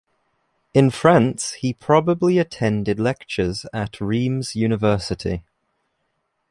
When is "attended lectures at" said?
2.39-4.01